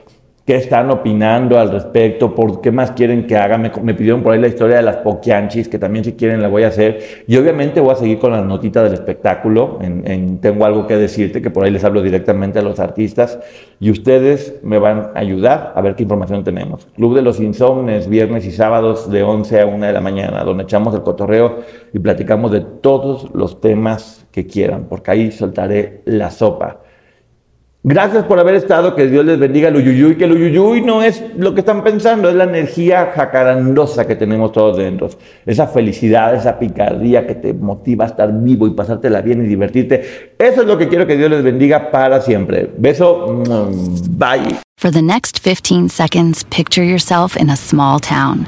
qué 0.49 0.57
están 0.57 0.91
opinando 0.91 1.59
al 1.59 1.71
respecto, 1.71 2.35
por 2.35 2.63
qué 2.63 2.73
más 2.73 2.93
quieren 2.93 3.27
que 3.27 3.37
haga. 3.37 3.59
Me, 3.59 3.69
pidieron 3.93 4.23
por 4.23 4.33
ahí 4.33 4.41
la 4.41 4.49
historia 4.49 4.77
de 4.77 4.83
las 4.83 4.97
poquianchis, 4.97 5.69
que 5.69 5.79
también 5.79 6.07
si 6.07 6.15
quieren 6.15 6.41
la 6.41 6.49
voy 6.49 6.63
a 6.63 6.69
hacer. 6.69 7.01
Y 7.27 7.37
obviamente 7.37 7.81
voy 7.81 7.93
a 7.93 7.97
seguir 7.97 8.19
con 8.19 8.33
las 8.33 8.47
notitas 8.47 8.85
del 8.85 8.95
espectáculo. 8.95 9.79
En, 9.83 10.39
tengo 10.39 10.65
algo 10.65 10.87
que 10.87 10.97
decirte, 10.97 11.43
que 11.43 11.51
por 11.51 11.67
ahí 11.67 11.71
les 11.71 11.85
hablo 11.85 12.01
directamente 12.01 12.61
a 12.61 12.63
los 12.63 12.81
artistas. 12.81 13.39
Y 13.79 13.91
ustedes 13.91 14.59
me 14.63 14.79
van 14.79 15.11
a 15.15 15.19
ayudar 15.19 15.75
a 15.77 15.83
ver 15.83 15.95
qué 15.95 16.05
información 16.05 16.43
tenemos. 16.45 16.87
Club 16.97 17.15
de 17.15 17.21
los 17.21 17.41
Insomnes, 17.41 18.09
viernes 18.09 18.47
y 18.47 18.51
sábados 18.51 19.11
de 19.11 19.23
11 19.23 19.61
a 19.61 19.67
1 19.67 19.85
de 19.85 19.93
la 19.93 20.01
mañana, 20.01 20.45
donde 20.45 20.63
echamos 20.63 20.95
el 20.95 21.03
cotorreo 21.03 21.59
y 21.93 21.99
platicamos 21.99 22.53
de 22.53 22.63
todos 22.63 23.29
los 23.35 23.61
temas 23.61 24.27
que 24.33 24.47
quieran, 24.47 24.87
porque 24.89 25.11
ahí 25.11 25.31
soltaré 25.31 26.01
la 26.07 26.31
sopa. 26.31 26.81
Gracias 27.91 28.25
por 28.25 28.39
haber 28.39 28.55
estado, 28.55 28.95
que 28.95 29.07
Dios 29.07 29.25
les 29.25 29.39
bendiga 29.39 29.69
el 29.69 29.77
uyuyuy, 29.77 30.19
que 30.19 30.25
el 30.25 30.33
uyuyuy 30.33 30.83
no 30.83 31.03
es 31.03 31.25
lo 31.39 31.55
que 31.55 31.61
están 31.61 31.83
pensando, 31.83 32.29
es 32.29 32.35
la 32.35 32.45
energía 32.45 33.13
jacarandosa 33.15 34.07
que 34.07 34.15
tenemos 34.15 34.53
todos 34.53 34.77
dentro. 34.77 35.09
Esa 35.47 35.67
felicidad, 35.69 36.35
esa 36.35 36.59
picardía 36.59 37.27
que 37.27 37.35
te 37.35 37.55
motiva 37.55 38.05
a 38.05 38.09
estar 38.09 38.31
vivo 38.31 38.67
y 38.67 38.73
pasártela 38.73 39.23
bien 39.23 39.43
y 39.43 39.49
divertirte. 39.49 40.35
Eso 40.39 40.61
es 40.61 40.67
lo 40.67 40.77
que 40.77 40.89
quiero 40.89 41.07
que 41.07 41.17
Dios 41.17 41.31
les 41.31 41.43
bendiga 41.43 41.91
para 41.91 42.21
siempre. 42.21 42.71
Beso, 42.77 43.43
bye. 44.11 44.59
For 44.77 44.91
the 44.91 45.01
next 45.01 45.39
15 45.39 45.89
seconds, 45.89 46.45
picture 46.51 46.85
yourself 46.85 47.39
in 47.39 47.49
a 47.49 47.57
small 47.57 48.01
town. 48.01 48.47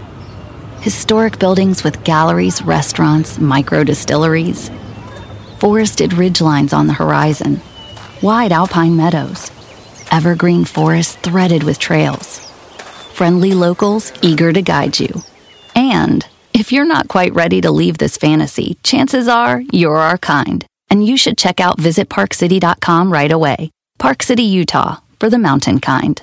Historic 0.82 1.38
buildings 1.38 1.82
with 1.82 2.04
galleries, 2.04 2.61
restaurants, 2.61 3.38
micro 3.38 3.85
distilleries. 3.85 4.70
Forested 5.61 6.11
ridgelines 6.11 6.75
on 6.75 6.88
the 6.88 6.92
horizon 6.92 7.62
wide 8.23 8.53
alpine 8.53 8.97
meadows, 8.97 9.50
evergreen 10.11 10.65
forests 10.65 11.17
threaded 11.17 11.62
with 11.62 11.79
trails, 11.79 12.39
friendly 13.15 13.53
locals 13.53 14.12
eager 14.23 14.53
to 14.53 14.62
guide 14.62 14.99
you. 14.99 15.23
And 15.75 16.27
if 16.53 16.73
you're 16.73 16.85
not 16.85 17.09
quite 17.09 17.33
ready 17.35 17.61
to 17.61 17.71
leave 17.71 17.99
this 17.99 18.17
fantasy, 18.17 18.77
chances 18.83 19.29
are 19.29 19.62
you're 19.73 19.97
our 19.97 20.19
kind, 20.19 20.65
and 20.91 21.07
you 21.07 21.17
should 21.17 21.39
check 21.39 21.61
out 21.61 21.79
visitparkcity.com 21.79 23.12
right 23.12 23.33
away. 23.33 23.71
Park 23.99 24.23
City, 24.23 24.43
Utah, 24.43 24.97
for 25.19 25.31
the 25.31 25.39
mountain 25.39 25.81
kind. 25.81 26.23